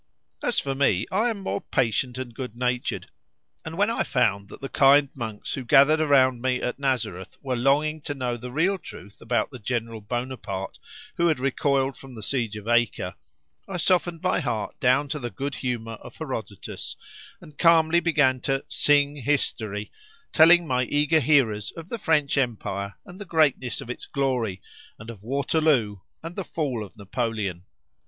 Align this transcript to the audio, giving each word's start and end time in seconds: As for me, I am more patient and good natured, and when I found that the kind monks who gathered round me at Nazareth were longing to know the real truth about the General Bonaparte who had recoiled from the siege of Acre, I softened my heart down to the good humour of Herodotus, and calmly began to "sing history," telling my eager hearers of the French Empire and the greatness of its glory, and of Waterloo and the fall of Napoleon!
As 0.41 0.59
for 0.59 0.73
me, 0.73 1.05
I 1.11 1.29
am 1.29 1.39
more 1.41 1.61
patient 1.61 2.17
and 2.17 2.33
good 2.33 2.55
natured, 2.55 3.11
and 3.63 3.77
when 3.77 3.91
I 3.91 4.01
found 4.01 4.49
that 4.49 4.59
the 4.59 4.67
kind 4.67 5.07
monks 5.15 5.53
who 5.53 5.63
gathered 5.63 5.99
round 5.99 6.41
me 6.41 6.59
at 6.59 6.79
Nazareth 6.79 7.37
were 7.43 7.55
longing 7.55 8.01
to 8.05 8.15
know 8.15 8.35
the 8.35 8.51
real 8.51 8.79
truth 8.79 9.21
about 9.21 9.51
the 9.51 9.59
General 9.59 10.01
Bonaparte 10.01 10.79
who 11.17 11.27
had 11.27 11.39
recoiled 11.39 11.95
from 11.95 12.15
the 12.15 12.23
siege 12.23 12.55
of 12.55 12.67
Acre, 12.67 13.13
I 13.67 13.77
softened 13.77 14.23
my 14.23 14.39
heart 14.39 14.79
down 14.79 15.07
to 15.09 15.19
the 15.19 15.29
good 15.29 15.53
humour 15.53 15.99
of 16.01 16.15
Herodotus, 16.17 16.95
and 17.39 17.59
calmly 17.59 17.99
began 17.99 18.41
to 18.41 18.65
"sing 18.69 19.17
history," 19.17 19.91
telling 20.33 20.65
my 20.65 20.85
eager 20.85 21.19
hearers 21.19 21.69
of 21.77 21.89
the 21.89 21.99
French 21.99 22.39
Empire 22.39 22.95
and 23.05 23.21
the 23.21 23.23
greatness 23.25 23.81
of 23.81 23.89
its 23.91 24.07
glory, 24.07 24.63
and 24.97 25.11
of 25.11 25.21
Waterloo 25.21 25.97
and 26.23 26.35
the 26.35 26.43
fall 26.43 26.83
of 26.83 26.97
Napoleon! 26.97 27.65